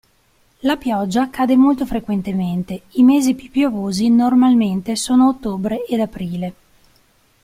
La 0.61 0.77
pioggia 0.77 1.29
cade 1.29 1.55
molto 1.55 1.85
frequentemente, 1.85 2.85
i 2.93 3.03
mesi 3.03 3.35
più 3.35 3.51
piovosi 3.51 4.09
normalmente 4.09 4.95
sono 4.95 5.27
ottobre 5.27 5.85
ed 5.85 5.99
aprile. 5.99 6.53